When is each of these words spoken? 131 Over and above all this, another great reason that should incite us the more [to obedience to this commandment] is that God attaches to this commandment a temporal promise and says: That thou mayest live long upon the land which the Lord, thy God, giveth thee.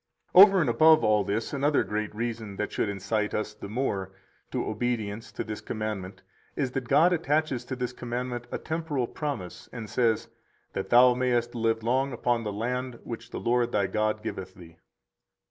131 0.31 0.33
Over 0.51 0.61
and 0.61 0.69
above 0.71 1.03
all 1.03 1.23
this, 1.23 1.53
another 1.53 1.83
great 1.83 2.15
reason 2.15 2.55
that 2.55 2.71
should 2.71 2.89
incite 2.89 3.35
us 3.35 3.53
the 3.53 3.69
more 3.69 4.11
[to 4.49 4.65
obedience 4.67 5.31
to 5.31 5.43
this 5.43 5.61
commandment] 5.61 6.23
is 6.55 6.71
that 6.71 6.87
God 6.87 7.13
attaches 7.13 7.63
to 7.65 7.75
this 7.75 7.93
commandment 7.93 8.47
a 8.51 8.57
temporal 8.57 9.05
promise 9.05 9.69
and 9.71 9.87
says: 9.87 10.27
That 10.73 10.89
thou 10.89 11.13
mayest 11.13 11.53
live 11.53 11.83
long 11.83 12.13
upon 12.13 12.43
the 12.43 12.51
land 12.51 12.97
which 13.03 13.29
the 13.29 13.39
Lord, 13.39 13.71
thy 13.71 13.85
God, 13.85 14.23
giveth 14.23 14.55
thee. 14.55 14.77